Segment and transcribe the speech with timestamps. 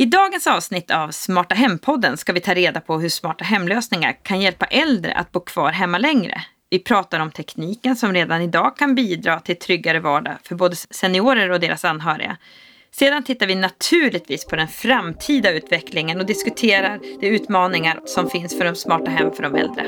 [0.00, 4.40] I dagens avsnitt av Smarta Hem-podden ska vi ta reda på hur smarta hemlösningar kan
[4.40, 6.42] hjälpa äldre att bo kvar hemma längre.
[6.70, 11.50] Vi pratar om tekniken som redan idag kan bidra till tryggare vardag för både seniorer
[11.50, 12.36] och deras anhöriga.
[12.90, 18.64] Sedan tittar vi naturligtvis på den framtida utvecklingen och diskuterar de utmaningar som finns för
[18.64, 19.86] de smarta hem för de äldre.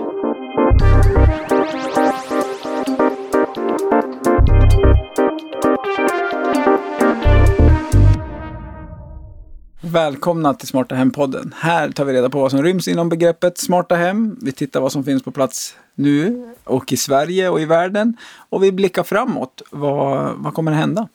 [9.91, 11.55] Välkomna till Smarta Hem-podden.
[11.57, 14.37] Här tar vi reda på vad som ryms inom begreppet smarta hem.
[14.43, 18.17] Vi tittar vad som finns på plats nu och i Sverige och i världen.
[18.49, 19.63] Och vi blickar framåt.
[19.71, 21.09] Vad, vad kommer att hända?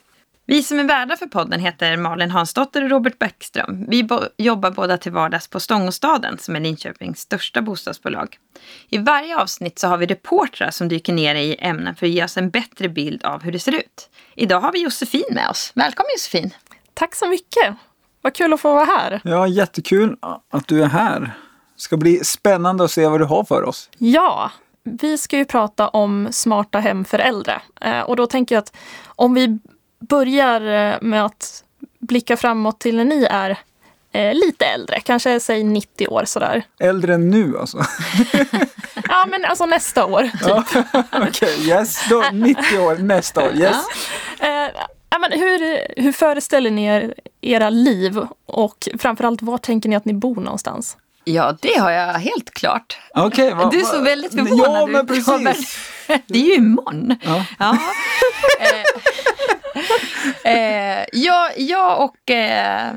[0.46, 3.86] Vi som är värdar för podden heter Malin Hansdotter och Robert Bäckström.
[3.88, 8.38] Vi bo jobbar båda till vardags på Stångåstaden som är Linköpings största bostadsbolag.
[8.88, 12.24] I varje avsnitt så har vi reportrar som dyker ner i ämnen för att ge
[12.24, 14.10] oss en bättre bild av hur det ser ut.
[14.34, 15.72] Idag har vi Josefin med oss.
[15.74, 16.50] Välkommen Josefin!
[16.94, 17.76] Tack så mycket!
[18.26, 19.20] Vad kul att få vara här.
[19.24, 20.16] Ja, jättekul
[20.50, 21.20] att du är här.
[21.20, 23.90] Det ska bli spännande att se vad du har för oss.
[23.98, 24.50] Ja,
[24.84, 27.62] vi ska ju prata om smarta hem för äldre.
[27.80, 29.58] Eh, och då tänker jag att om vi
[30.08, 31.64] börjar eh, med att
[31.98, 33.58] blicka framåt till när ni är
[34.12, 36.62] eh, lite äldre, kanske säg 90 år sådär.
[36.80, 37.78] Äldre än nu alltså?
[39.08, 40.22] ja, men alltså nästa år.
[40.22, 40.84] Typ.
[41.12, 42.08] Okej, okay, yes.
[42.10, 43.76] Då 90 år nästa år, yes.
[44.38, 44.88] Ja.
[45.10, 49.96] Eh, Ja, men hur, hur föreställer ni er era liv och framförallt var tänker ni
[49.96, 50.96] att ni bor någonstans?
[51.24, 52.98] Ja, det har jag helt klart.
[53.14, 55.78] Okay, va, du är så väldigt förvånad Ja, men precis.
[56.26, 57.14] Det är ju imorgon.
[57.24, 57.44] Ja.
[57.58, 57.78] ja.
[60.44, 62.92] eh, eh, jag, jag och eh,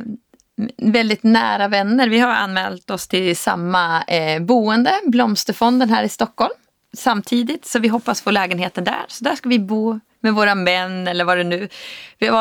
[0.77, 6.53] väldigt nära vänner, vi har anmält oss till samma eh, boende, Blomsterfonden här i Stockholm
[6.97, 7.66] samtidigt.
[7.66, 9.05] Så vi hoppas få lägenheten där.
[9.07, 11.70] Så där ska vi bo med våra män eller vad det nu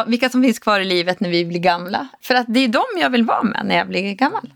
[0.06, 2.08] vilka som finns kvar i livet när vi blir gamla.
[2.22, 4.52] För att det är dem jag vill vara med när jag blir gammal.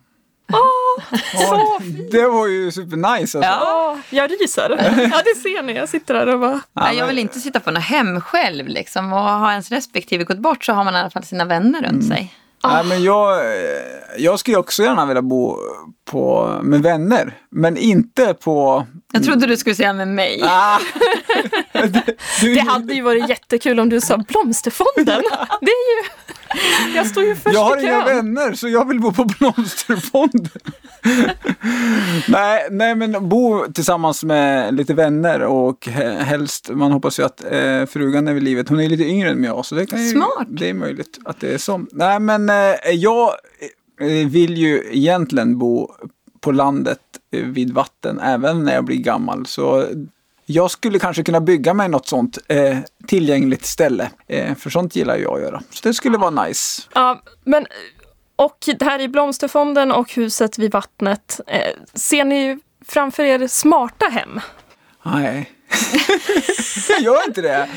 [0.53, 1.79] Oh, så
[2.11, 3.41] det var ju supernice alltså.
[3.41, 4.71] Ja, jag ryser.
[5.13, 5.73] Ja, det ser ni.
[5.73, 6.61] Jag sitter där och bara...
[6.75, 9.13] Ja, jag vill inte sitta på något hem själv liksom.
[9.13, 12.05] Och har ens respektive gått bort så har man i alla fall sina vänner runt
[12.05, 12.09] mm.
[12.09, 12.35] sig.
[12.65, 13.41] Nej, men jag,
[14.19, 15.59] jag skulle också gärna vilja bo
[16.05, 18.87] på, med vänner, men inte på...
[19.13, 20.41] Jag trodde du skulle säga med mig.
[20.45, 20.79] Ah.
[21.73, 22.03] det,
[22.41, 22.55] du...
[22.55, 25.23] det hade ju varit jättekul om du sa Blomsterfonden.
[25.61, 26.09] Det är ju...
[26.95, 30.51] Jag står ju först Jag har inga vänner så jag vill bo på Blomsterfonden.
[32.29, 37.87] nej, nej, men bo tillsammans med lite vänner och helst, man hoppas ju att eh,
[37.87, 38.69] frugan är vid livet.
[38.69, 40.47] Hon är lite yngre än jag så det kan ju, Smart!
[40.49, 41.87] Det är möjligt att det är så.
[41.93, 43.31] Nej, men eh, jag
[44.29, 45.93] vill ju egentligen bo
[46.41, 46.99] på landet
[47.31, 49.47] eh, vid vatten även när jag blir gammal.
[49.47, 49.87] Så
[50.47, 54.11] jag skulle kanske kunna bygga mig något sånt eh, tillgängligt ställe.
[54.27, 55.63] Eh, för sånt gillar jag att göra.
[55.71, 56.83] Så det skulle vara nice.
[56.95, 57.67] Ja, men
[58.37, 61.41] och det här i Blomsterfonden och huset vid vattnet.
[61.47, 61.61] Eh,
[61.95, 64.41] ser ni framför er smarta hem?
[65.03, 65.51] Nej,
[66.89, 67.69] jag gör inte det.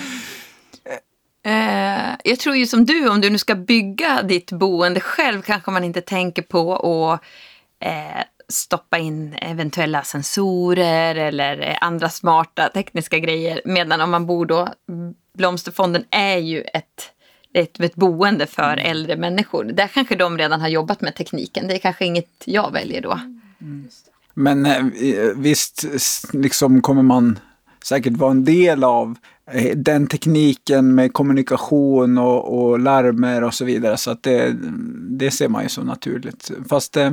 [1.46, 5.72] Eh, jag tror ju som du, om du nu ska bygga ditt boende själv kanske
[5.72, 7.22] man inte tänker på att
[7.80, 13.62] eh, stoppa in eventuella sensorer eller andra smarta tekniska grejer.
[13.66, 14.74] Medan om man bor då,
[15.38, 17.12] Blomsterfonden är ju ett,
[17.54, 18.92] ett, ett boende för mm.
[18.92, 19.64] äldre människor.
[19.64, 21.68] Där kanske de redan har jobbat med tekniken.
[21.68, 23.20] Det är kanske inget jag väljer då.
[23.62, 23.88] Mm.
[24.34, 24.84] Men eh,
[25.36, 25.86] visst,
[26.34, 27.40] liksom kommer man
[27.86, 29.16] säkert vara en del av
[29.52, 33.98] eh, den tekniken med kommunikation och, och larmer och så vidare.
[33.98, 34.56] Så att det,
[35.10, 36.52] det ser man ju som naturligt.
[36.70, 37.12] Fast eh,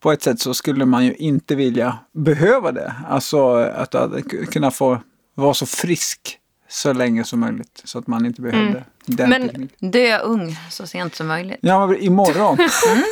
[0.00, 2.94] på ett sätt så skulle man ju inte vilja behöva det.
[3.08, 3.94] Alltså att,
[4.52, 5.00] kunna få
[5.34, 6.38] vara så frisk
[6.68, 8.82] så länge som möjligt så att man inte behövde mm.
[9.06, 9.90] den Men tekniken.
[9.90, 11.58] dö ung så sent som möjligt.
[11.60, 12.58] Ja, men imorgon.
[12.58, 13.04] mm.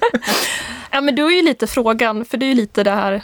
[0.90, 3.22] ja, men då är ju lite frågan, för det är ju lite det här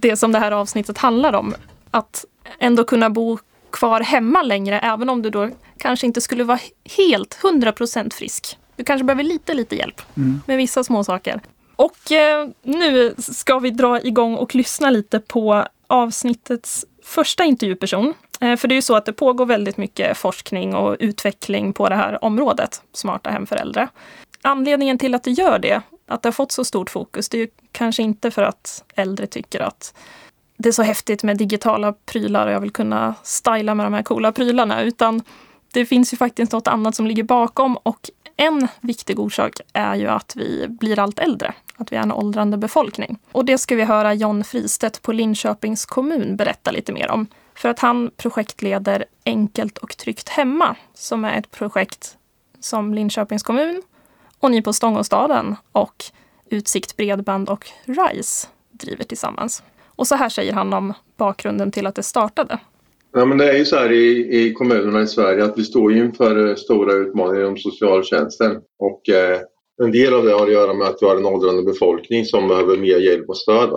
[0.00, 1.54] det som det här avsnittet handlar om.
[1.90, 2.24] Att
[2.58, 3.38] ändå kunna bo
[3.70, 6.58] kvar hemma längre även om du då kanske inte skulle vara
[6.96, 8.58] helt 100% frisk.
[8.76, 10.40] Du kanske behöver lite, lite hjälp mm.
[10.46, 11.40] med vissa små saker.
[11.76, 18.14] Och eh, nu ska vi dra igång och lyssna lite på avsnittets första intervjuperson.
[18.40, 21.88] Eh, för det är ju så att det pågår väldigt mycket forskning och utveckling på
[21.88, 23.88] det här området, smarta hem för äldre.
[24.42, 27.40] Anledningen till att det gör det, att det har fått så stort fokus, det är
[27.40, 29.94] ju kanske inte för att äldre tycker att
[30.56, 34.02] det är så häftigt med digitala prylar och jag vill kunna styla med de här
[34.02, 35.22] coola prylarna, utan
[35.72, 40.06] det finns ju faktiskt något annat som ligger bakom och en viktig orsak är ju
[40.06, 43.18] att vi blir allt äldre, att vi är en åldrande befolkning.
[43.32, 47.26] Och det ska vi höra John Fristedt på Linköpings kommun berätta lite mer om.
[47.54, 52.16] För att han projektleder Enkelt och tryggt hemma, som är ett projekt
[52.60, 53.82] som Linköpings kommun
[54.40, 56.04] och ni på Stångåstaden och
[56.50, 59.62] Utsikt Bredband och RISE driver tillsammans.
[59.86, 62.58] Och så här säger han om bakgrunden till att det startade.
[63.12, 65.92] Ja, men det är ju så här i, i kommunerna i Sverige att vi står
[65.92, 68.56] inför eh, stora utmaningar inom socialtjänsten.
[68.78, 69.40] Och eh,
[69.82, 72.48] en del av det har att göra med att vi har en åldrande befolkning som
[72.48, 73.70] behöver mer hjälp och stöd.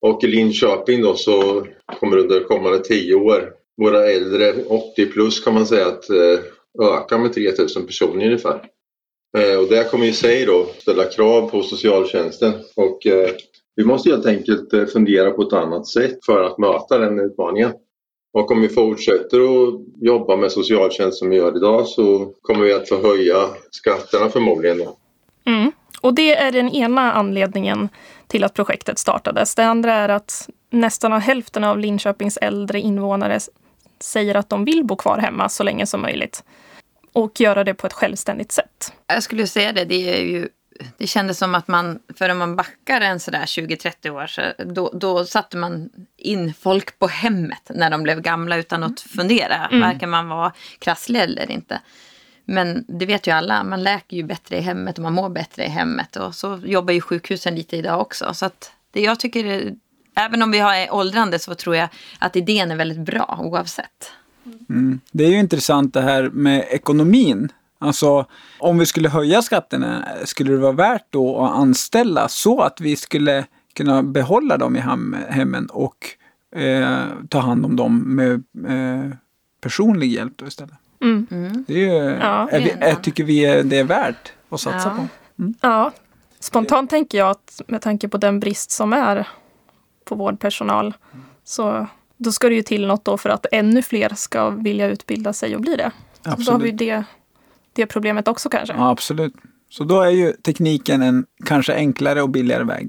[0.00, 1.66] Och i Linköping då så
[2.00, 6.40] kommer under kommande tio år våra äldre 80 plus kan man säga att eh,
[6.94, 8.60] öka med 3000 personer ungefär.
[9.36, 13.30] Eh, och det kommer i sig då ställa krav på socialtjänsten och eh,
[13.76, 17.72] vi måste helt enkelt eh, fundera på ett annat sätt för att möta den utmaningen.
[18.32, 22.72] Och om vi fortsätter att jobba med socialtjänst som vi gör idag så kommer vi
[22.72, 24.88] att få höja skatterna förmodligen.
[25.44, 25.72] Mm.
[26.00, 27.88] Och det är den ena anledningen
[28.26, 29.54] till att projektet startades.
[29.54, 33.38] Det andra är att nästan hälften av Linköpings äldre invånare
[34.00, 36.44] säger att de vill bo kvar hemma så länge som möjligt.
[37.12, 38.92] Och göra det på ett självständigt sätt.
[39.06, 40.48] Jag skulle säga det, det är ju
[40.96, 44.90] det kändes som att man, för om man backar en sådär 20-30 år, så då,
[44.94, 49.66] då satte man in folk på hemmet när de blev gamla utan att fundera.
[49.66, 49.80] Mm.
[49.80, 51.80] Varken man var krasslig eller inte.
[52.44, 55.64] Men det vet ju alla, man läker ju bättre i hemmet och man mår bättre
[55.64, 56.16] i hemmet.
[56.16, 58.34] Och så jobbar ju sjukhusen lite idag också.
[58.34, 59.72] Så att det jag tycker,
[60.16, 61.88] även om vi har åldrande så tror jag
[62.18, 64.12] att idén är väldigt bra oavsett.
[64.68, 65.00] Mm.
[65.12, 67.52] Det är ju intressant det här med ekonomin.
[67.78, 68.26] Alltså
[68.58, 72.96] om vi skulle höja skatterna, skulle det vara värt då att anställa så att vi
[72.96, 74.80] skulle kunna behålla dem i
[75.28, 76.06] hemmen och
[76.56, 78.32] eh, ta hand om dem med
[78.68, 79.10] eh,
[79.60, 80.74] personlig hjälp då istället?
[81.00, 81.26] Mm.
[81.30, 81.64] mm.
[81.68, 84.94] Det är ju, ja, är vi, är, tycker vi det är värt att satsa ja.
[84.96, 85.08] på.
[85.42, 85.54] Mm.
[85.60, 85.92] Ja,
[86.40, 89.28] spontant tänker jag att med tanke på den brist som är
[90.04, 90.94] på vårdpersonal
[91.44, 91.86] så
[92.18, 95.54] då ska det ju till något då för att ännu fler ska vilja utbilda sig
[95.54, 95.90] och bli det.
[96.22, 96.46] Absolut.
[96.46, 97.04] Då har vi det,
[97.72, 98.74] det problemet också kanske.
[98.74, 99.34] Ja, absolut.
[99.70, 102.88] Så då är ju tekniken en kanske enklare och billigare väg.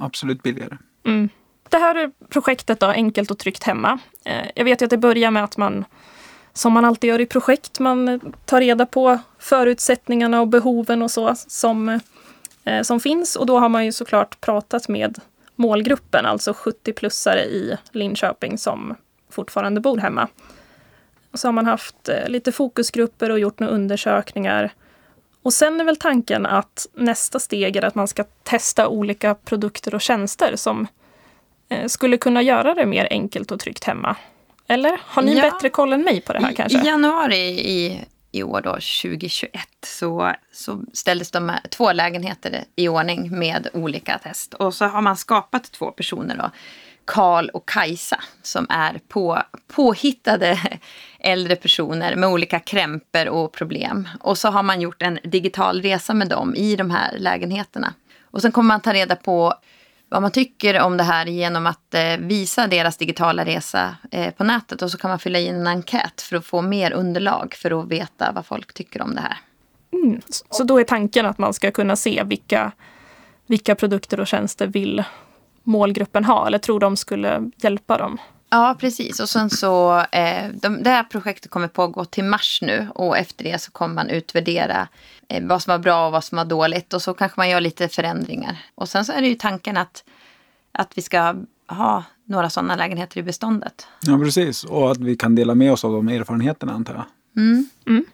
[0.00, 0.76] Absolut billigare.
[1.04, 1.28] Mm.
[1.68, 3.98] Det här projektet då, Enkelt och tryggt hemma.
[4.24, 5.84] Eh, jag vet ju att det börjar med att man
[6.52, 7.80] som man alltid gör i projekt.
[7.80, 12.00] Man tar reda på förutsättningarna och behoven och så som,
[12.64, 13.36] eh, som finns.
[13.36, 15.18] Och då har man ju såklart pratat med
[15.62, 18.94] målgruppen, alltså 70-plussare i Linköping som
[19.30, 20.28] fortfarande bor hemma.
[21.32, 24.72] Och så har man haft eh, lite fokusgrupper och gjort några undersökningar.
[25.42, 29.94] Och sen är väl tanken att nästa steg är att man ska testa olika produkter
[29.94, 30.86] och tjänster som
[31.68, 34.16] eh, skulle kunna göra det mer enkelt och tryggt hemma.
[34.68, 35.00] Eller?
[35.06, 35.50] Har ni ja.
[35.50, 36.82] bättre koll än mig på det här kanske?
[36.82, 43.38] I januari i, i år, då, 2021, så, så ställdes de två lägenheter i ordning
[43.38, 44.54] med olika test.
[44.54, 46.50] Och så har man skapat två personer då.
[47.04, 50.58] Karl och Kajsa som är på, påhittade
[51.18, 54.08] äldre personer med olika krämper och problem.
[54.20, 57.94] Och så har man gjort en digital resa med dem i de här lägenheterna.
[58.22, 59.54] Och sen kommer man ta reda på
[60.12, 64.44] vad man tycker om det här genom att eh, visa deras digitala resa eh, på
[64.44, 64.82] nätet.
[64.82, 67.88] Och så kan man fylla i en enkät för att få mer underlag för att
[67.88, 69.36] veta vad folk tycker om det här.
[69.92, 70.20] Mm.
[70.50, 72.72] Så då är tanken att man ska kunna se vilka,
[73.46, 75.04] vilka produkter och tjänster vill
[75.62, 78.18] målgruppen ha eller tror de skulle hjälpa dem?
[78.50, 79.20] Ja, precis.
[79.20, 83.44] Och sen så, eh, de, det här projektet kommer pågå till mars nu och efter
[83.44, 84.88] det så kommer man utvärdera
[85.40, 87.88] vad som var bra och vad som var dåligt och så kanske man gör lite
[87.88, 88.58] förändringar.
[88.74, 90.04] Och sen så är det ju tanken att,
[90.72, 91.34] att vi ska
[91.68, 93.86] ha några sådana lägenheter i beståndet.
[94.00, 94.64] Ja, precis.
[94.64, 97.04] Och att vi kan dela med oss av de erfarenheterna antar jag.
[97.42, 97.68] Mm.
[97.86, 98.04] Mm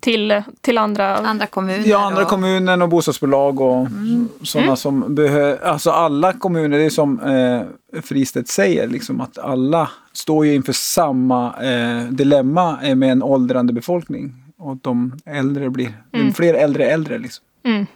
[0.00, 1.86] till, till andra, andra kommuner?
[1.86, 2.28] Ja, andra och...
[2.28, 4.28] kommuner och bostadsbolag och mm.
[4.42, 4.76] sådana mm.
[4.76, 10.46] som behöver, alltså alla kommuner, det är som eh, Fristedt säger, liksom att alla står
[10.46, 14.34] ju inför samma eh, dilemma med en åldrande befolkning.
[14.58, 16.32] Och de äldre blir, mm.
[16.32, 17.44] fler äldre äldre liksom.
[17.62, 17.86] Mm.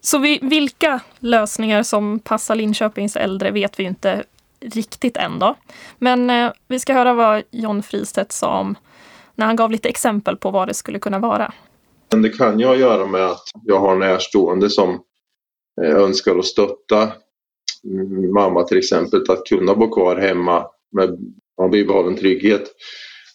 [0.00, 4.24] Så vi, vilka lösningar som passar Linköpings äldre vet vi inte
[4.60, 5.54] riktigt än då.
[5.98, 8.74] Men eh, vi ska höra vad John Fristedt sa om
[9.34, 11.52] när han gav lite exempel på vad det skulle kunna vara.
[12.08, 15.00] Det kan ju ha att göra med att jag har närstående som
[15.82, 17.12] eh, önskar att stötta
[18.34, 21.18] mamma till exempel att kunna bo kvar hemma med
[21.70, 22.64] bibehållen trygghet.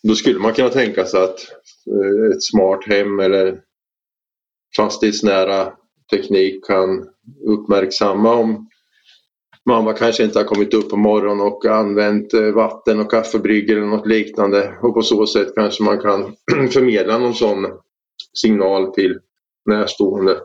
[0.07, 1.39] Då skulle man kunna tänka sig att
[1.87, 3.61] eh, ett smart hem eller
[4.75, 5.73] fastighetsnära
[6.11, 7.07] teknik kan
[7.47, 8.69] uppmärksamma om
[9.69, 13.87] mamma kanske inte har kommit upp på morgonen och använt eh, vatten och kaffebryggor eller
[13.87, 16.35] något liknande och på så sätt kanske man kan
[16.71, 17.67] förmedla någon sån
[18.33, 19.19] signal till
[19.69, 20.39] närstående.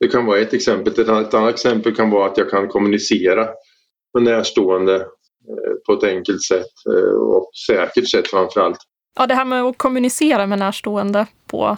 [0.00, 1.00] Det kan vara ett exempel.
[1.00, 3.48] Ett annat exempel kan vara att jag kan kommunicera
[4.14, 5.06] med närstående
[5.86, 8.78] på ett enkelt sätt eh, och säkert sätt framför allt.
[9.18, 11.76] Ja, det här med att kommunicera med närstående på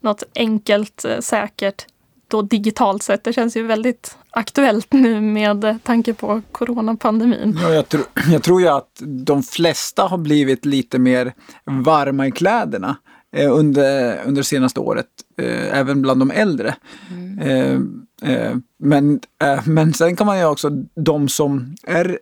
[0.00, 1.86] något enkelt, eh, säkert,
[2.28, 3.24] då digitalt sätt.
[3.24, 7.58] Det känns ju väldigt aktuellt nu med tanke på coronapandemin.
[7.62, 8.00] Ja, jag, tro,
[8.32, 11.32] jag tror ju att de flesta har blivit lite mer
[11.64, 12.96] varma i kläderna
[13.36, 15.06] eh, under, under senaste året,
[15.38, 16.74] eh, även bland de äldre.
[17.10, 17.38] Mm.
[17.38, 22.18] Eh, eh men, eh, men sen kan man ju också, de som är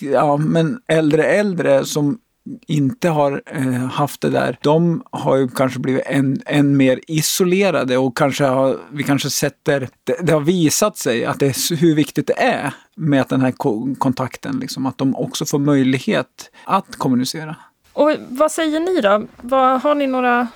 [0.00, 2.18] ja, men äldre äldre som
[2.66, 7.96] inte har eh, haft det där, de har ju kanske blivit än, än mer isolerade
[7.96, 11.94] och kanske har, vi kanske sätter, det, det har visat sig att det är hur
[11.94, 16.96] viktigt det är med den här ko kontakten, liksom, att de också får möjlighet att
[16.96, 17.56] kommunicera.
[17.92, 19.26] Och vad säger ni då?
[19.42, 20.48] Vad, har ni några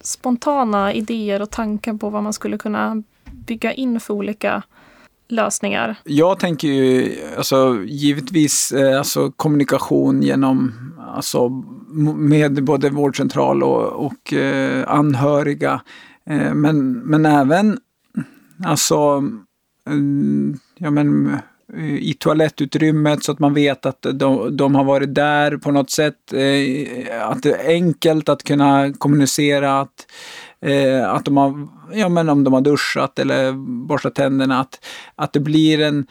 [0.00, 4.62] spontana idéer och tankar på vad man skulle kunna bygga in för olika
[5.28, 5.96] lösningar?
[6.04, 10.72] Jag tänker ju alltså, givetvis eh, alltså, kommunikation genom,
[11.14, 11.48] alltså,
[12.16, 15.80] med både vårdcentral och, och eh, anhöriga.
[16.26, 17.78] Eh, men, men även
[18.64, 19.22] alltså,
[19.86, 21.36] mm, ja, men,
[21.76, 26.32] i toalettutrymmet så att man vet att de, de, har varit där på något sätt.
[26.32, 29.80] Eh, att det är enkelt att kunna kommunicera.
[29.80, 30.06] Att,
[30.60, 33.52] eh, att de har, ja men om de har duschat eller
[33.86, 34.84] borstat tänderna, att,
[35.14, 36.06] att det blir en,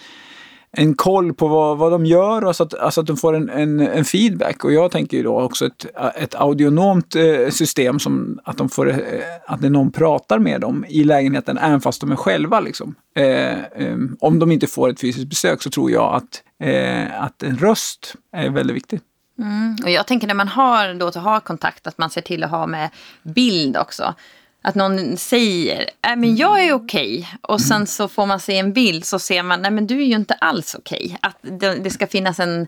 [0.71, 3.49] en koll på vad, vad de gör och så att, alltså att de får en,
[3.49, 4.63] en, en feedback.
[4.63, 8.89] Och jag tänker ju då också ett, ett audionomt eh, system som att, de får,
[8.89, 8.97] eh,
[9.45, 12.59] att det någon pratar med dem i lägenheten även fast de är själva.
[12.59, 12.95] Liksom.
[13.15, 17.43] Eh, eh, om de inte får ett fysiskt besök så tror jag att, eh, att
[17.43, 18.99] en röst är väldigt viktig.
[19.39, 19.75] Mm.
[19.83, 22.51] Och jag tänker när man har då att ha kontakt att man ser till att
[22.51, 22.89] ha med
[23.23, 24.13] bild också.
[24.61, 27.17] Att någon säger, äh, men jag är okej.
[27.17, 27.37] Okay.
[27.41, 30.05] Och sen så får man se en bild så ser man, nej men du är
[30.05, 31.05] ju inte alls okej.
[31.05, 31.17] Okay.
[31.21, 32.67] Att det, det, ska finnas en,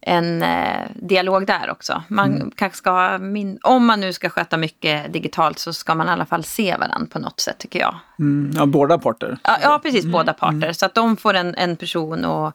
[0.00, 2.02] en eh, dialog där också.
[2.08, 2.50] Man mm.
[2.50, 6.26] kanske ska min, om man nu ska sköta mycket digitalt så ska man i alla
[6.26, 7.94] fall se varandra på något sätt tycker jag.
[8.18, 8.52] Mm.
[8.56, 9.38] Ja, båda parter.
[9.44, 10.12] Ja, ja precis, mm.
[10.12, 10.56] båda parter.
[10.56, 10.74] Mm.
[10.74, 12.54] Så att de får en, en person att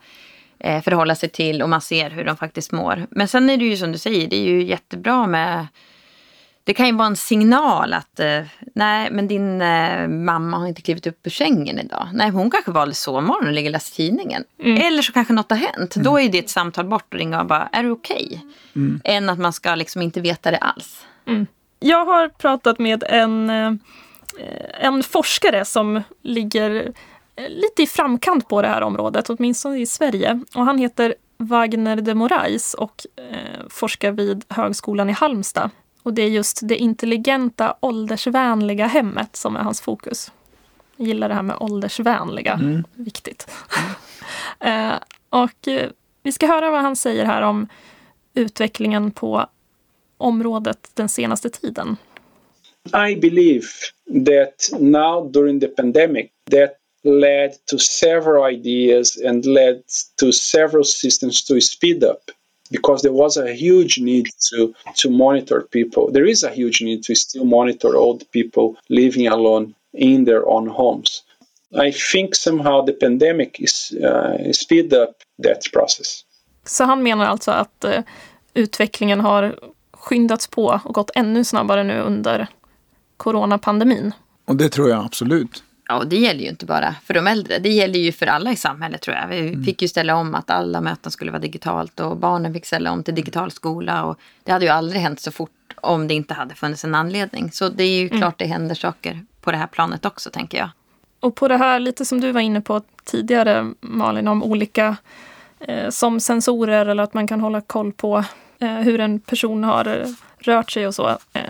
[0.60, 3.08] eh, förhålla sig till och man ser hur de faktiskt mår.
[3.10, 5.68] Men sen är det ju som du säger, det är ju jättebra med
[6.72, 8.42] det kan ju vara en signal att eh,
[8.74, 12.10] nej, men din eh, mamma har inte klivit upp ur sängen idag.
[12.13, 14.44] Nej, hon kanske valde sovmorgon och ligger och läser tidningen.
[14.63, 14.82] Mm.
[14.82, 15.96] Eller så kanske något har hänt.
[15.96, 16.06] Mm.
[16.06, 18.25] Då är det ett samtal bort och ringa och bara, är du okej?
[18.25, 18.40] Okay?
[18.75, 19.01] Mm.
[19.04, 21.06] Än att man ska liksom inte veta det alls.
[21.28, 21.48] Mm.
[21.80, 23.74] Jag har pratat med en, eh,
[24.80, 26.94] en forskare som ligger
[27.48, 30.40] lite i framkant på det här området, åtminstone i Sverige.
[30.56, 35.70] Och han heter Wagner de Moraes och eh, forskar vid Högskolan i Halmstad.
[36.03, 40.31] Och det är just det intelligenta, åldersvänliga hemmet som är hans fokus.
[40.96, 42.84] Jag gillar det här med åldersvänliga, mm.
[42.93, 43.51] viktigt.
[44.60, 45.00] Mm.
[45.29, 45.89] och eh,
[46.24, 47.67] vi ska höra vad han säger här om
[48.34, 49.46] utvecklingen på
[50.17, 51.98] området den senaste tiden.
[53.10, 53.67] I believe
[54.25, 56.72] that now during the pandemic that
[57.03, 59.84] led to several ideas and led
[60.20, 62.31] to several systems to speed up
[62.72, 66.13] because there was a huge need to, to monitor people.
[66.13, 70.68] There is a huge need to still monitor old people living alone in their own
[70.68, 71.24] homes.
[71.74, 76.25] I think somehow the pandemic is uh, speed up that process.
[76.66, 78.00] Så han menar alltså att uh,
[78.54, 79.60] utvecklingen har
[79.94, 82.48] skyndats på och gått ännu snabbare nu under
[83.18, 84.13] coronapandemin.
[84.46, 85.63] Och det tror jag absolut.
[85.92, 87.60] Ja, och det gäller ju inte bara för de äldre.
[87.60, 89.28] Det gäller ju för alla i samhället tror jag.
[89.28, 89.64] Vi mm.
[89.64, 93.04] fick ju ställa om att alla möten skulle vara digitalt och barnen fick ställa om
[93.04, 94.04] till digital skola.
[94.04, 97.52] Och det hade ju aldrig hänt så fort om det inte hade funnits en anledning.
[97.52, 98.20] Så det är ju mm.
[98.20, 100.70] klart det händer saker på det här planet också tänker jag.
[101.20, 104.98] Och på det här, lite som du var inne på tidigare Malin, om olika
[105.60, 108.24] eh, som sensorer eller att man kan hålla koll på
[108.60, 110.06] eh, hur en person har
[110.40, 111.10] rört sig och så.
[111.34, 111.42] Eh,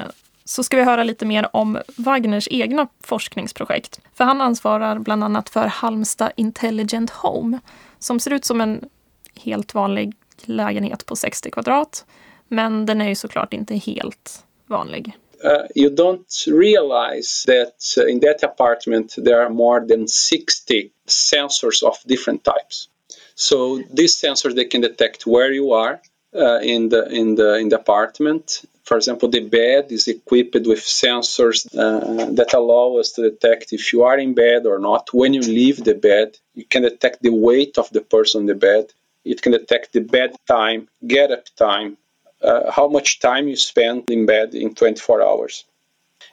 [0.52, 4.00] så ska vi höra lite mer om Wagners egna forskningsprojekt.
[4.14, 7.60] För han ansvarar bland annat för Halmstad Intelligent Home
[8.00, 8.90] som ser ut som en
[9.36, 12.06] helt vanlig lägenhet på 60 kvadrat.
[12.48, 15.18] Men den är ju såklart inte helt vanlig.
[15.44, 21.84] Uh, you don't realize that uh, in that apartment there are more than 60 sensors
[21.84, 22.90] of different types.
[23.36, 26.00] So these sensors they can detect where you are
[26.36, 30.80] uh, in the in the in the apartment For example, the bed is equipped with
[30.80, 35.10] sensors uh, that allow us to detect if you are in bed or not.
[35.14, 38.56] When you leave the bed, you can detect the weight of the person in the
[38.56, 38.86] bed.
[39.24, 41.98] It can detect the bed time, get up time,
[42.44, 45.66] uh, how much time you spend in bed in 24 hours.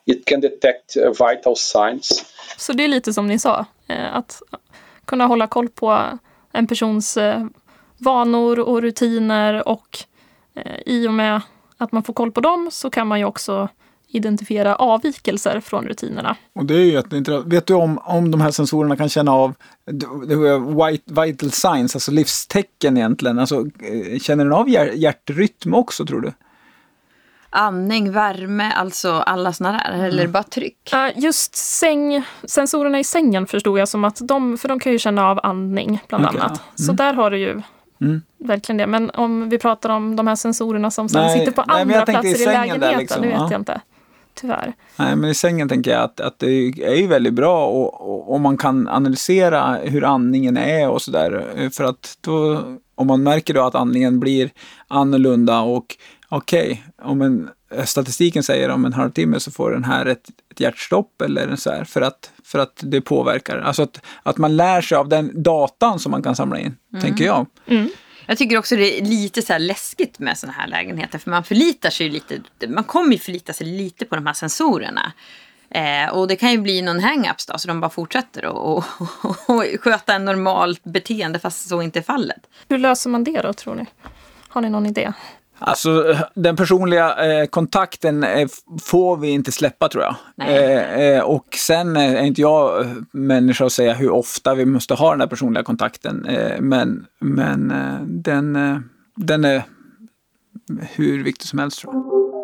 [0.07, 2.25] It can detect uh, vital signs.
[2.57, 4.43] Så det är lite som ni sa, eh, att
[5.05, 6.19] kunna hålla koll på
[6.53, 7.45] en persons eh,
[7.99, 9.99] vanor och rutiner och
[10.55, 11.41] eh, i och med
[11.79, 13.69] att man får koll på dem så kan man ju också
[14.11, 16.37] identifiera avvikelser från rutinerna.
[16.55, 17.47] Och det är ju jätteintressant.
[17.53, 19.55] Vet du om, om de här sensorerna kan känna av
[20.87, 23.39] white, vital signs, alltså livstecken egentligen?
[23.39, 26.33] Alltså, eh, känner den av hjärt, hjärtrytm också tror du?
[27.51, 30.05] Andning, värme, alltså alla sådana där?
[30.05, 30.33] Eller Mm.
[30.33, 30.93] bara tryck?
[31.17, 35.27] Just säng, sensorerna i sängen förstod jag som att de, för de kan ju känna
[35.31, 36.63] av andning bland Okej, annat.
[36.77, 36.85] ja.
[36.85, 37.63] Så där har du ju
[38.01, 38.23] Mm.
[38.39, 38.87] verkligen det.
[38.87, 42.05] Men om vi pratar om de här sensorerna som Nej, sitter på nej, andra i
[42.05, 43.49] platser i, där lägenheten, liksom, det vet ja.
[43.51, 43.81] jag inte.
[44.35, 44.73] Tyvärr.
[44.97, 48.35] Nej, men i sängen tänker jag att, att det är ju väldigt bra och, och,
[48.35, 51.45] om man kan analysera hur andningen är och sådär.
[51.73, 52.63] För att då,
[52.95, 54.51] om man märker då att andningen blir
[54.89, 55.97] annorlunda och
[56.29, 57.51] okej, om en
[57.85, 61.85] statistiken säger om en halvtimme så får den här ett, ett hjärtstopp eller så här
[61.85, 63.59] för att, för att det påverkar.
[63.59, 67.25] Alltså att, att man lär sig av den datan som man kan samla in, tänker
[67.25, 67.47] jag.
[67.67, 67.89] Mm.
[68.27, 71.19] Jag tycker också det är lite så här läskigt med sådana här lägenheter.
[71.19, 75.13] För man förlitar sig lite, man kommer ju förlita sig lite på de här sensorerna.
[75.71, 78.85] Eh, och det kan ju bli någon hang-ups då, så de bara fortsätter att och,
[78.99, 82.41] och, och sköta en normalt beteende fast så inte är fallet.
[82.69, 83.87] Hur löser man det då, tror ni?
[84.49, 85.13] Har ni någon idé?
[85.59, 88.49] Alltså den personliga eh, kontakten eh,
[88.83, 90.17] får vi inte släppa tror jag.
[90.49, 94.65] Eh, eh, och sen eh, är inte jag eh, människa att säga hur ofta vi
[94.65, 96.27] måste ha den här personliga kontakten.
[96.61, 97.73] Men men
[98.07, 98.59] den,
[99.17, 99.63] den är
[100.95, 102.38] hur viktig som helst tror jag.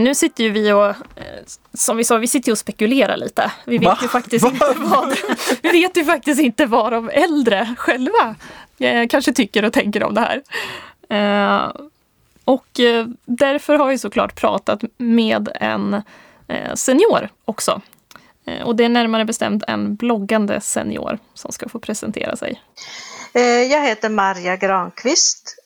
[0.00, 0.94] Nu sitter ju vi och, eh,
[1.74, 3.52] som vi sa, vi sitter och spekulerar lite.
[3.64, 3.98] Vi vet Va?
[4.02, 4.50] ju faktiskt Va?
[4.50, 5.16] inte vad,
[5.62, 8.34] vi vet ju faktiskt inte vad de äldre själva
[8.78, 10.42] eh, kanske tycker och tänker om det här.
[11.08, 11.72] Eh,
[12.44, 16.02] och eh, därför har vi såklart pratat med en
[16.48, 17.80] eh, senior också.
[18.46, 22.62] Eh, och det är närmare bestämt en bloggande senior som ska få presentera sig.
[23.70, 25.56] Jag heter Marja Granqvist.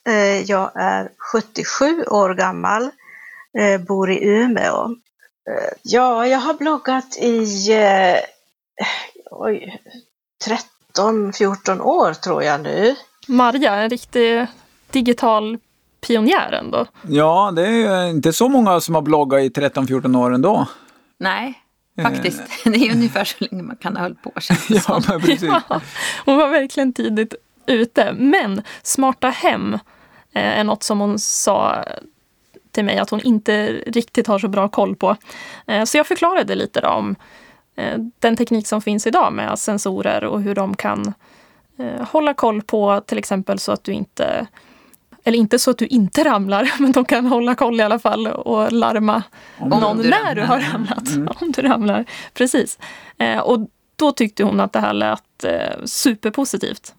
[0.45, 2.91] Jag är 77 år gammal,
[3.87, 4.85] bor i Umeå.
[5.51, 8.19] Eh, Ja, jag har bloggat i eh,
[9.31, 9.81] oj,
[10.97, 12.97] 13-14 år tror jag nu.
[13.29, 14.47] Marja, en riktig
[14.91, 15.59] digital
[16.07, 16.87] pionjär ändå.
[17.09, 20.67] Ja, det är ju inte så många som har bloggat i 13-14 år ändå.
[21.19, 21.63] Nej,
[22.03, 22.43] faktiskt.
[22.65, 24.33] Det är ungefär så länge man kan ha hållit på
[24.69, 25.43] Ja, men precis.
[25.69, 25.81] Ja,
[26.25, 27.35] hon var verkligen tidigt
[27.67, 28.13] ute.
[28.13, 29.75] Men smarta hem
[30.33, 31.85] eh, är något som hon sa
[32.77, 35.17] till mig att hon inte riktigt har så bra koll på.
[35.67, 37.17] Eh, Så jag förklarade lite om
[37.77, 41.15] eh, den teknik som finns idag med sensorer och hur de kan
[41.79, 44.47] eh, hålla koll på till exempel så att du inte
[45.25, 48.27] eller inte så att du inte ramlar, men de kan hålla koll i alla fall
[48.27, 49.23] och larma
[49.59, 51.39] Om någon du när du har ramlat.
[51.43, 52.05] Om du ramlar.
[52.35, 52.79] Precis.
[53.43, 55.45] Och då tyckte hon att det här lät
[55.85, 56.95] superpositivt.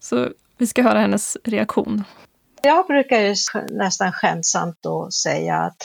[0.00, 2.04] Så vi ska höra hennes reaktion.
[2.62, 3.34] Jag brukar ju
[3.70, 5.82] nästan skämtsamt då säga att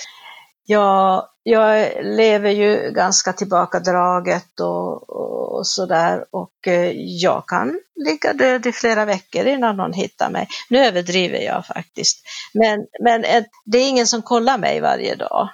[0.66, 8.34] jag, jag lever ju ganska tillbakadraget och, och, och sådär och eh, jag kan ligga
[8.34, 10.48] död i flera veckor innan någon hittar mig.
[10.70, 12.24] Nu överdriver jag faktiskt.
[12.54, 15.50] Men, men eh, det är ingen som kollar mig varje dag.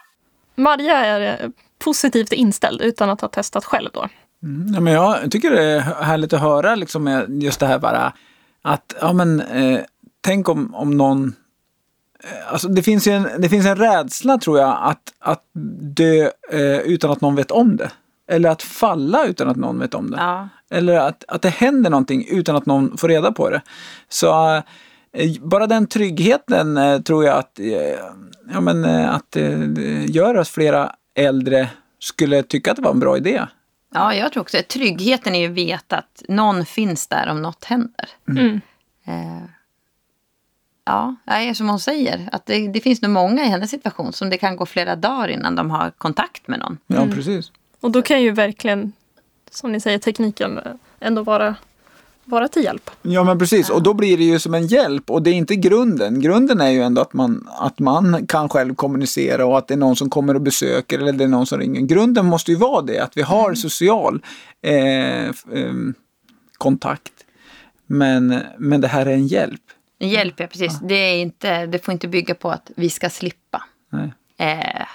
[0.55, 4.09] Maria är eh, positivt inställd utan att ha testat själv då.
[4.43, 7.79] Mm, ja, men jag tycker det är härligt att höra liksom med just det här
[7.79, 8.13] bara
[8.61, 9.81] att, ja men, eh,
[10.21, 11.35] tänk om, om någon
[12.23, 15.43] eh, Alltså det finns ju en, det finns en rädsla tror jag att, att
[15.95, 17.91] dö eh, utan att någon vet om det.
[18.31, 20.17] Eller att falla utan att någon vet om det.
[20.17, 20.49] Ja.
[20.69, 23.61] Eller att, att det händer någonting utan att någon får reda på det.
[24.09, 24.55] Så
[25.13, 27.99] eh, bara den tryggheten eh, tror jag att, eh,
[28.53, 32.99] ja, men, eh, att eh, gör att flera äldre skulle tycka att det var en
[32.99, 33.41] bra idé.
[33.93, 37.65] ja, jag tror också tryggheten är ju att veta att någon finns där om något
[37.65, 38.09] händer.
[38.29, 38.61] Mm.
[39.05, 39.43] Eh,
[40.89, 44.29] ja, nej, som hon säger, att det, det finns nog många i hennes situation som
[44.29, 46.77] det kan gå flera dagar innan de har kontakt med någon.
[46.87, 47.51] Ja, precis.
[47.79, 48.93] Och då kan ju verkligen,
[49.51, 50.63] som ni säger, tekniken eh,
[50.99, 51.55] ändå vara,
[52.25, 52.89] vara till hjälp.
[53.01, 55.55] Ja men precis, och då blir det ju som en hjälp och det är inte
[55.55, 56.21] grunden.
[56.21, 59.77] Grunden är ju ändå att man, att man kan själv kommunicera och att det är
[59.77, 61.81] någon som kommer och besöker eller det är någon som ringer.
[61.81, 64.21] Grunden måste ju vara det, att vi har social
[64.61, 65.93] eh, ehm,
[66.57, 67.13] kontakt.
[67.87, 69.61] Men, men det här är en hjälp.
[69.99, 70.79] Hjälp, ja precis.
[70.79, 73.63] Det, är inte, det får inte bygga på att vi ska slippa.
[73.89, 74.11] Nej.
[74.37, 74.85] Eh,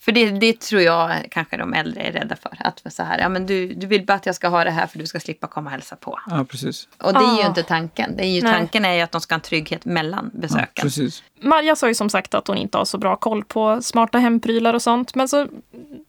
[0.00, 2.56] för det, det tror jag kanske de äldre är rädda för.
[2.60, 4.86] Att så här, ja men du, du vill bara att jag ska ha det här
[4.86, 6.20] för du ska slippa komma och hälsa på.
[6.30, 6.88] Ja, precis.
[6.98, 7.46] Och det är ju Ah.
[7.46, 8.16] inte tanken.
[8.16, 8.52] Det är ju, Nej.
[8.52, 10.82] tanken är ju att de ska ha en trygghet mellan Ja, besöken.
[10.82, 11.22] precis.
[11.40, 14.74] Marja sa ju som sagt att hon inte har så bra koll på smarta hemprylar
[14.74, 15.14] och sånt.
[15.14, 15.46] Men så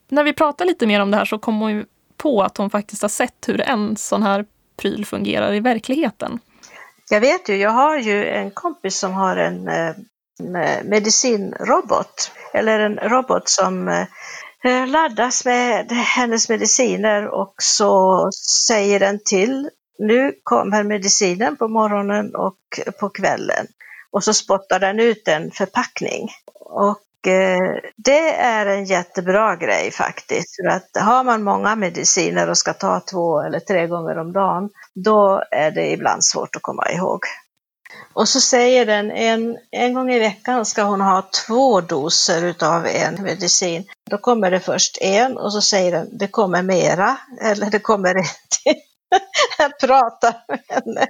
[0.10, 1.86] när vi pratar lite mer om det här så kom hon ju
[2.18, 4.46] på att hon faktiskt har sett hur en sån här
[4.78, 6.40] pryl fungerar i verkligheten.
[7.10, 9.96] Jag vet ju, jag har ju en kompis som har en eh,
[10.84, 14.08] medicinrobot, eller en robot som eh,
[14.64, 18.30] eh, laddas med hennes mediciner och så
[18.68, 22.60] säger den till, nu kommer medicinen på morgonen och
[23.00, 23.68] på kvällen.
[24.12, 26.30] Och så spottar den ut en förpackning.
[26.56, 30.56] Och Eh, det är en jättebra grej faktiskt.
[30.56, 34.70] För att har man många mediciner och ska ta två eller tre gånger om dagen,
[34.96, 37.20] då är det ibland svårt att komma ihåg.
[38.14, 42.86] Och så säger den en, en gång i veckan ska hon ha två doser utav
[42.88, 43.84] en medicin.
[44.10, 48.16] Då kommer det först en och så säger den det kommer mera eller det kommer
[48.16, 48.24] en
[48.64, 48.76] till.
[49.58, 51.08] Jag pratar med henne.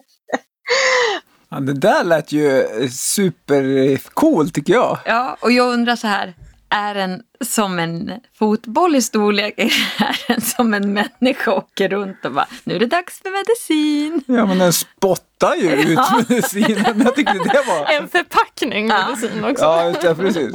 [1.56, 4.98] Ja, det där lät ju supercoolt tycker jag.
[5.06, 6.34] Ja, och jag undrar så här,
[6.70, 9.60] är den som en fotboll i storlek?
[9.60, 14.24] Är den som en människa åker runt och bara, nu är det dags för medicin?
[14.28, 17.02] Ja, men den spottar ju ut medicinen.
[17.06, 18.02] Jag tyckte det var...
[18.02, 19.64] En förpackning medicin också.
[19.64, 20.52] Ja, precis.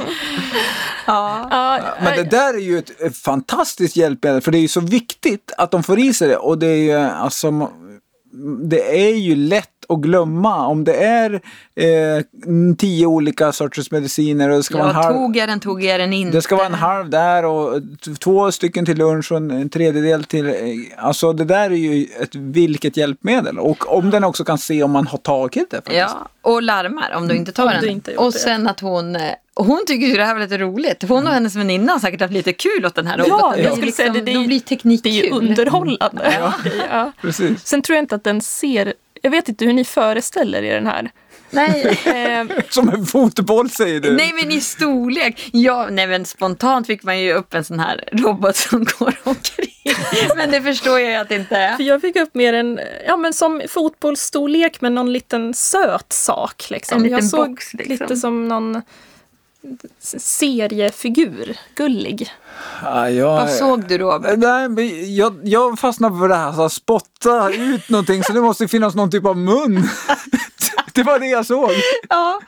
[1.05, 1.47] Ja.
[1.51, 4.79] Ja, Men det där är ju ett, ett fantastiskt hjälpmedel för det är ju så
[4.79, 7.71] viktigt att de får i sig det och det är ju alltså
[8.69, 11.33] det är ju lätt att glömma om det är
[11.75, 12.23] eh,
[12.77, 15.15] tio olika sorters mediciner och det ska vara en Ja, halv...
[15.15, 16.37] tog jag den tog jag den inte.
[16.37, 17.81] Det ska vara en halv där och
[18.19, 20.47] två stycken till lunch och en en tredjedel till...
[20.47, 20.53] eh,
[20.97, 23.59] Alltså det där är ju ett vilket hjälpmedel.
[23.59, 25.75] Och om den också kan se om man har tagit det.
[25.77, 25.97] Faktiskt.
[25.97, 27.89] Ja, och larmar om du inte tar Om den.
[27.89, 28.39] inte och det.
[28.39, 29.21] sen att hon, eh,
[29.53, 31.03] och hon tycker ju det här var lite roligt.
[31.09, 33.37] Hon och hennes väninna har säkert haft lite kul åt den här roboten.
[33.41, 35.11] Ja, Det är jag skulle säga det, det är de blir teknikkul.
[35.13, 36.33] Det är ju underhållande.
[36.39, 36.53] Ja.
[36.91, 37.11] Ja.
[37.21, 37.65] Precis.
[37.67, 40.87] Sen tror jag inte att den ser, jag vet inte hur ni föreställer er den
[40.87, 41.11] här.
[41.49, 41.99] Nej.
[42.05, 44.11] Eh, Som en fotboll säger du.
[44.11, 45.49] nej men i storlek.
[45.53, 49.67] Ja, nej men spontant fick man ju upp en sån här robot som går omkring.
[50.35, 51.75] Men det förstår jag ju att det inte är.
[51.75, 56.69] För jag fick upp mer en, ja men som fotbollsstorlek med någon liten söt sak.
[56.69, 56.97] Liksom.
[56.97, 57.91] En liten jag såg box, liksom.
[57.91, 58.81] lite som någon
[60.17, 62.31] seriefigur, gullig.
[62.83, 63.27] Ja, jag...
[63.35, 64.37] Vad såg du Robert?
[64.39, 68.41] Nej, men jag, jag fastnade för det här, så här, spotta ut någonting så det
[68.41, 69.83] måste finnas någon typ av mun.
[70.93, 71.71] det var det jag såg.
[72.09, 72.41] Ja.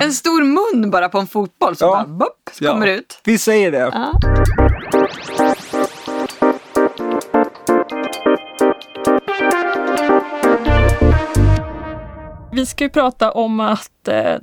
[0.00, 1.94] En stor mun bara på en fotboll som Ja.
[1.94, 2.72] bara bopp, Ja.
[2.72, 3.20] kommer ut.
[3.24, 3.78] Vi säger det.
[3.78, 4.12] Ja.
[12.52, 14.34] Vi ska ju prata om att eh,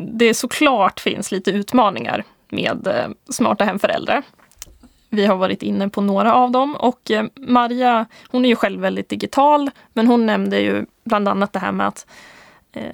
[0.00, 4.22] det såklart finns lite utmaningar med eh, smarta hem för äldre.
[5.08, 8.80] Vi har varit inne på några av dem och Marja, Maria, hon är ju själv
[8.80, 12.06] väldigt digital, men hon nämnde ju bland annat det här med att,
[12.72, 12.84] eh,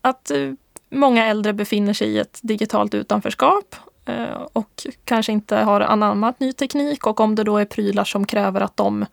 [0.00, 0.52] att eh,
[0.90, 6.52] många äldre befinner sig i ett digitalt utanförskap eh, och kanske inte har anammat ny
[6.52, 9.06] teknik och om det då är prylar som kräver att de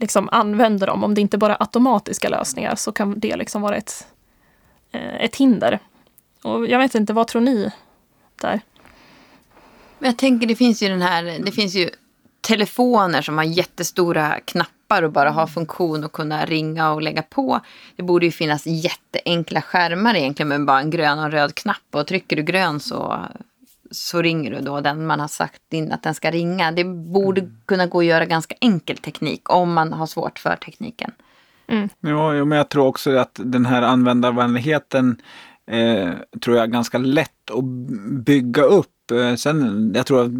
[0.00, 3.76] liksom använder dem, om det inte bara är automatiska lösningar, så kan det liksom vara
[3.76, 4.06] ett,
[4.92, 5.78] eh, ett hinder.
[6.42, 7.70] Och jag vet inte, vad tror ni
[8.40, 8.60] där?
[9.98, 11.90] Men jag tänker det finns ju den här, det finns ju
[12.40, 17.60] telefoner som har jättestora knappar och bara har funktion att kunna ringa och lägga på.
[17.96, 21.76] Det borde ju finnas jätteenkla skärmar egentligen med bara en grön och en röd knapp
[21.90, 23.26] och trycker du grön så,
[23.90, 26.72] så ringer du då den man har sagt in att den ska ringa.
[26.72, 31.12] Det borde kunna gå att göra ganska enkel teknik om man har svårt för tekniken.
[32.00, 35.22] Ja, jo, men jag tror också att den här användarvänligheten
[35.66, 37.64] eh, tror jag är ganska lätt att
[38.24, 38.86] bygga upp.
[39.10, 40.30] Eh, Sen, jag tror att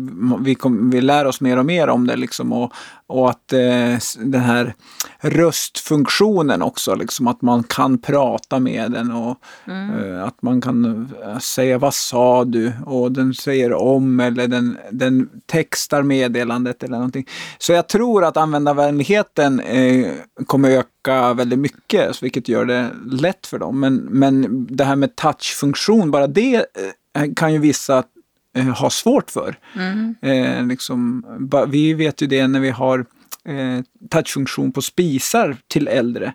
[0.45, 2.73] vi, kom, vi lär oss mer och mer om det liksom och,
[3.07, 4.75] och att eh, den här
[5.21, 11.39] röstfunktionen också, liksom att man kan prata med den och eh, att man kan eh,
[11.39, 17.27] säga vad sa du och den säger om eller den, den textar meddelandet eller någonting.
[17.59, 20.13] Så jag tror att användarvänligheten eh,
[20.47, 23.81] kommer öka väldigt mycket, vilket gör det lätt för dem.
[23.81, 28.05] Men, men det här med touchfunktion, bara det eh, kan ju vissa
[28.57, 29.59] eh, ha svårt för.
[30.23, 32.99] Eh, liksom, ba, vi vet ju det när vi har
[33.45, 36.33] eh, touchfunktion på spisar till äldre.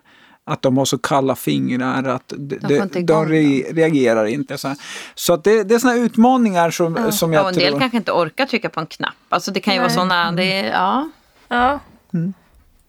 [0.48, 4.58] Att de har så kalla fingrar att de, får inte de, de re, reagerar inte.
[4.58, 4.74] Så,
[5.14, 7.80] så att det, det är sådana utmaningar som, som Ja, jag och en del tror.
[7.80, 9.14] kanske inte orkar trycka på en knapp.
[9.28, 9.88] Alltså det kan ju Nej.
[9.88, 11.08] vara sådana, det, ja.
[11.48, 11.80] Ja.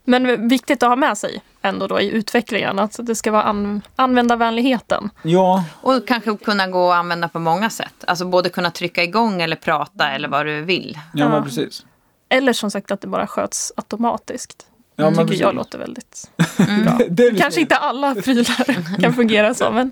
[0.04, 3.82] Men viktigt att ha med sig ändå då i utvecklingen, att det ska vara an-
[3.96, 5.10] användarvänligheten.
[5.24, 7.94] Ja, Och kanske kunna gå att använda på många sätt.
[8.08, 11.00] Alltså både kunna trycka igång eller prata eller vad du vill.
[11.14, 11.30] ja, Ja.
[11.30, 11.86] men precis.
[12.30, 14.66] Eller som sagt att det bara sköts automatiskt.
[14.96, 15.42] Ja, men tycker precis.
[15.42, 16.84] jag låter väldigt Mm.
[16.86, 16.98] bra.
[17.10, 19.92] Det är lite- Kanske inte alla prylar kan fungera så, men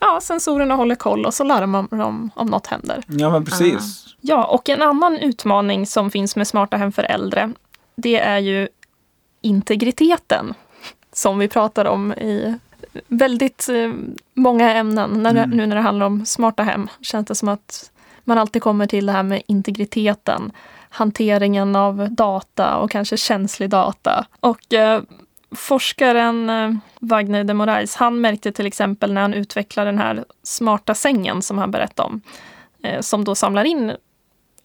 [0.00, 3.02] ja, sensorerna håller koll och så larmar de om något händer.
[3.06, 4.04] Ja, men precis.
[4.20, 7.50] Ja, och en annan utmaning som finns med smarta hem för äldre,
[7.96, 8.68] det är ju
[9.42, 10.54] integriteten.
[11.18, 12.58] Som vi pratar om i
[13.08, 13.92] väldigt eh,
[14.34, 15.50] många ämnen när, Mm.
[15.50, 16.88] nu när det handlar om smarta hem.
[17.00, 17.90] Känns det som att
[18.24, 20.52] man alltid kommer till det här med integriteten,
[20.90, 24.26] hanteringen av data och kanske känslig data.
[24.40, 25.02] Och eh,
[25.56, 30.94] forskaren eh, Wagner de Moraes, han märkte till exempel när han utvecklade den här smarta
[30.94, 32.20] sängen som han berättade om,
[32.82, 33.92] eh, som då samlar in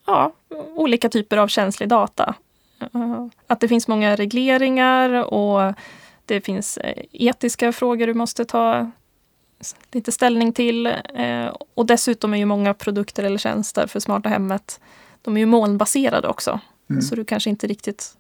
[0.08, 0.32] ja,
[0.76, 2.36] olika typer av känslig data.
[2.80, 5.74] Eh, Att det finns många regleringar och
[6.26, 8.92] det finns eh, etiska frågor du måste ta
[9.92, 10.86] lite ställning till.
[10.86, 14.80] eh, Och dessutom är ju många produkter eller tjänster för smarta hemmet,
[15.22, 16.60] de är ju molnbaserade också.
[17.10, 18.18] Så du kanske inte riktigt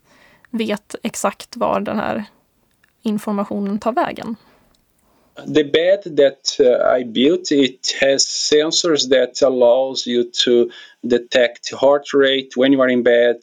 [0.50, 2.24] vet exakt var den här
[3.02, 4.36] informationen tar vägen.
[5.56, 10.70] the bed that uh, I built it has sensors that allows you to
[11.02, 13.36] detect heart rate when you are in bed,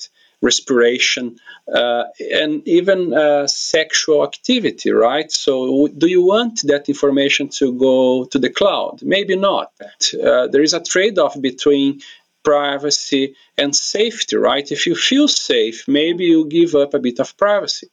[0.42, 1.36] respiration,
[1.74, 4.90] uh, and even uh, sexual activity.
[4.90, 5.30] Right.
[5.30, 9.02] So, do you want that information to go to the cloud?
[9.02, 9.72] Maybe not.
[9.80, 12.00] Uh, there is a trade-off between
[12.42, 14.36] privacy and safety.
[14.36, 14.70] Right.
[14.72, 17.86] If you feel safe, maybe you give up a bit of privacy.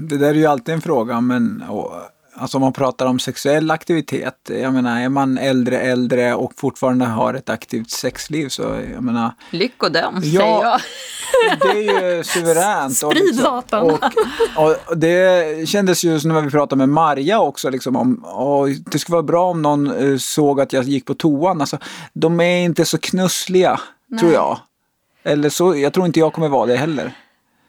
[0.00, 1.64] Det där är ju alltid en fråga, men
[2.36, 7.04] alltså om man pratar om sexuell aktivitet, jag menar är man äldre, äldre och fortfarande
[7.04, 8.62] har ett aktivt sexliv så
[8.94, 10.40] jag menar, Lyckodom, Ja.
[10.40, 10.80] säger jag.
[11.60, 12.96] det är ju suveränt.
[12.96, 13.98] Sprid liksom- datan.
[14.56, 18.68] Och, och det kändes ju som när vi pratade med Marja också, liksom om, och
[18.68, 21.60] det skulle vara bra om någon eh, såg att jag gick på toan.
[21.60, 21.78] Alltså,
[22.12, 23.80] de är inte så knussliga,
[24.20, 24.58] tror jag.
[25.22, 27.12] Eller så, jag tror inte jag kommer vara det heller.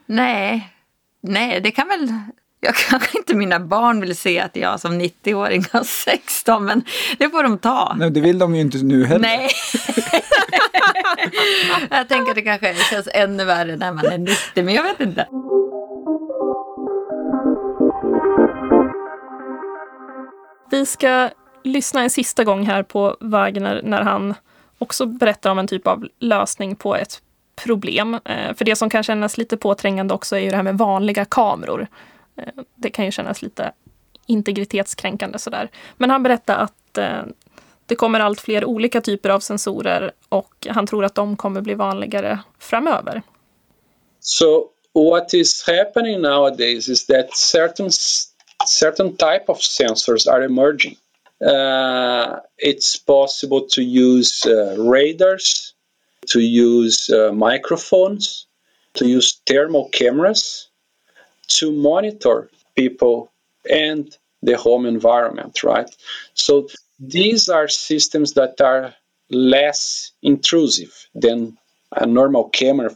[0.06, 0.74] Nej,
[1.22, 2.14] nej, det kan väl...
[2.68, 6.84] Jag kanske inte mina barn vill se att jag som 90-åring har sex då, men
[7.18, 7.96] det får de ta.
[8.00, 9.20] Nej, det vill de ju inte nu heller.
[9.20, 9.50] Nej.
[11.90, 15.00] jag tänker att det kanske känns ännu värre när man är 90, men jag vet
[15.00, 15.28] inte.
[20.72, 21.30] Vi ska
[21.64, 24.34] lyssna en sista gång här på Wagner när han
[24.78, 27.22] också berättar om en typ av lösning på ett
[27.64, 28.14] problem.
[28.14, 31.26] Eh, För det som kan kännas lite påträngande också är ju det här med vanliga
[31.26, 31.88] kameror.
[32.38, 33.72] Eh, det kan ju kännas lite
[34.26, 35.70] integritetskränkande sådär.
[35.98, 37.22] Men han berättade att eh,
[37.86, 41.74] det kommer allt fler olika typer av sensorer och han tror att de kommer bli
[41.74, 43.22] vanligare framöver.
[44.20, 50.98] So what is happening nowadays is that certain typer certain type of sensors are emerging.
[51.46, 55.74] Uh, it's possible to use uh, radars,
[56.26, 58.48] to use uh, microphones,
[58.94, 60.70] to use thermal cameras
[61.48, 63.32] to monitor people
[63.70, 65.90] and the home environment, right?
[66.34, 68.94] So these are systems that are
[69.30, 71.58] less intrusive than
[71.92, 72.96] a normal camera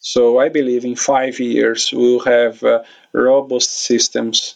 [0.00, 2.82] so I believe in five years we'll have uh,
[3.12, 4.54] robust systems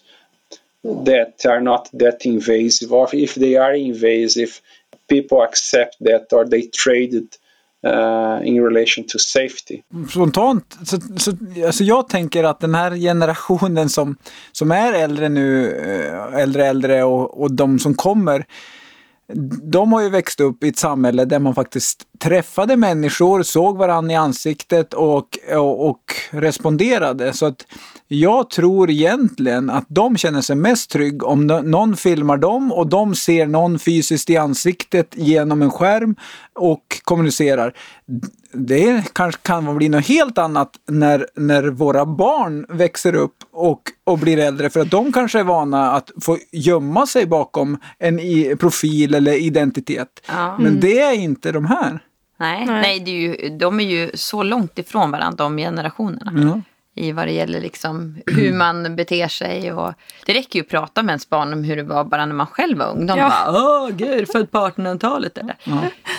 [0.85, 4.61] that are not that invasive, or if they are invasive,
[5.09, 7.39] people accept that or they trade it
[7.87, 9.83] uh, in relation to safety.
[10.11, 11.33] Spontant, så, så,
[11.67, 14.17] alltså jag tänker att den här generationen som,
[14.53, 18.45] som är äldre nu, eh, äldre äldre och, och de som kommer,
[19.63, 24.13] de har ju växt upp i ett samhälle där man faktiskt träffade människor, såg varandra
[24.13, 27.33] i ansiktet och, och, och responderade.
[27.33, 27.67] Så att
[28.09, 33.15] jag tror egentligen att de känner sig mest trygg om någon filmar dem och de
[33.15, 36.17] ser någon fysiskt i ansiktet genom en skärm
[36.55, 37.77] och kommunicerar.
[38.53, 44.19] Det kanske kan bli något helt annat när, när våra barn växer upp och, och
[44.19, 48.57] blir äldre för att de kanske är vana att få gömma sig bakom en i,
[48.61, 50.09] profil eller identitet.
[50.29, 50.59] Ja.
[50.59, 51.99] Men det är inte de här.
[52.37, 52.81] Nej, Nej.
[52.83, 56.33] nej det är ju, de är ju så långt ifrån varandra, de generationerna.
[56.35, 56.61] Ja.
[56.95, 59.73] I vad det gäller liksom hur man beter sig.
[59.73, 59.93] Och
[60.27, 62.47] det räcker ju att prata med ens barn om hur det var bara när man
[62.47, 63.07] själv var ung.
[63.07, 63.29] De Ja.
[63.29, 65.57] bara, åh gud, född på 1800-talet eller?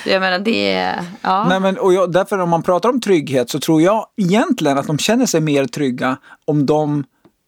[0.03, 1.03] Så jag menar, det är...
[1.21, 1.45] Ja.
[1.49, 4.87] Nej, men, och jag, därför om man pratar om trygghet så tror jag egentligen att
[4.87, 7.03] de känner sig mer trygga om de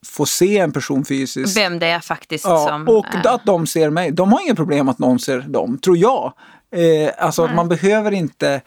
[0.05, 1.57] får se en person fysiskt.
[1.57, 2.87] Vem det är faktiskt Ja, som...
[2.87, 4.11] och eh, att de ser mig.
[4.11, 6.33] De har inga problem att någon ser dem, tror jag.
[6.71, 8.61] Eh, alltså att man behöver inte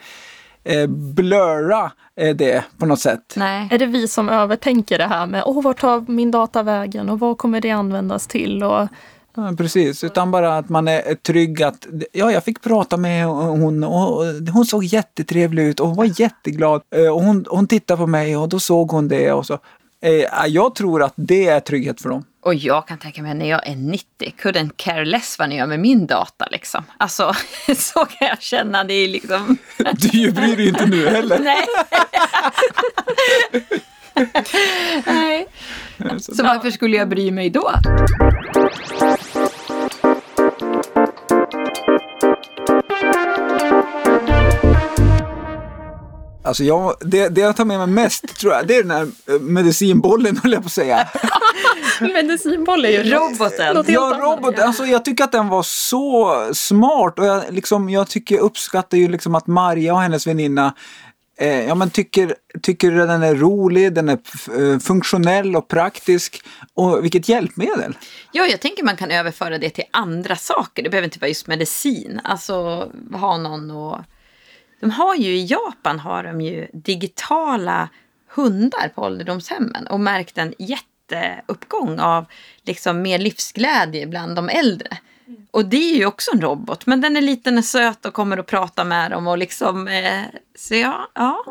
[0.64, 3.34] eh, blurra eh, det på något sätt.
[3.36, 3.68] Nej.
[3.70, 7.20] Är det vi som övertänker det här med åh, vart tar min data vägen och
[7.20, 8.62] vad kommer det användas till?
[8.64, 8.88] Och,
[9.36, 13.26] Ja, precis, utan bara att man är är trygg att ja, jag fick prata med
[13.26, 16.82] hon och hon såg jättetrevlig ut och hon var jätteglad.
[16.96, 19.58] Eh, Och hon, hon tittade på mig och då såg hon det och så.
[20.02, 22.24] Eh, Jag tror att det är trygghet för dem.
[22.40, 24.04] Och jag kan tänka mig när jag är 90,
[24.42, 26.84] couldn't care less vad ni gör med min data liksom.
[26.98, 27.32] Alltså,
[27.76, 28.84] så kan jag känna.
[28.84, 29.56] Det är liksom...
[30.12, 31.38] Du bryr dig inte nu heller.
[31.38, 31.66] Nej.
[35.06, 35.46] Nej.
[36.18, 37.70] Så varför skulle jag bry mig då?
[46.48, 49.08] Alltså jag, det, det jag tar med mig mest tror jag, det är den här
[49.28, 51.08] eh, medicinbollen höll jag på att säga.
[52.00, 53.84] Medicinboll är ju Roboten.
[53.86, 54.20] Ja, annat.
[54.20, 58.98] robot, alltså jag tycker att den var så smart och jag, liksom, jag tycker, uppskattar
[58.98, 60.74] ju liksom att Maria och hennes väninna
[61.38, 64.18] eh, ja, men tycker, tycker att den är rolig, den är
[64.58, 66.42] eh, funktionell och praktisk.
[66.74, 67.96] Och vilket hjälpmedel!
[68.32, 70.82] Ja, jag tänker man kan överföra det till andra saker.
[70.82, 72.20] Det behöver inte vara just medicin.
[72.24, 73.98] Alltså ha någon och...
[74.80, 77.88] De har ju i Japan har de ju digitala
[78.34, 82.24] hundar på ålderdomshemmen och märkt en jätteuppgång av
[82.62, 84.98] liksom mer livsglädje bland de äldre.
[85.50, 88.38] Och det är ju också en robot, men den är liten och söt och kommer
[88.38, 89.88] att prata med dem och liksom...
[89.88, 90.22] Eh,
[90.54, 91.44] så ja, ja.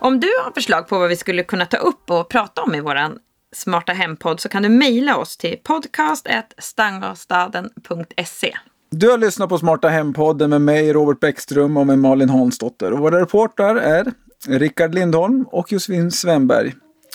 [0.00, 2.80] Om du har förslag på vad vi skulle kunna ta upp och prata om i
[2.80, 3.18] våran
[3.52, 8.56] Smarta Hem-podd så kan du mejla oss till podcast.stangastaden.se.
[8.90, 12.92] Du har lyssnat på Smarta Hem-podden med mig, Robert Bäckström och med Malin Hansdotter.
[12.92, 14.12] Och våra reportrar är
[14.46, 16.74] Rickard Lindholm och Josefin Svenberg.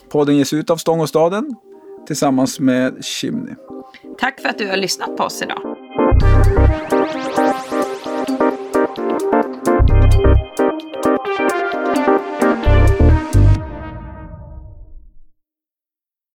[0.10, 1.56] Podden ges ut av Stångåstaden
[2.08, 3.56] tillsammans med Chimney.
[4.20, 5.62] Tack för att du har lyssnat på oss idag.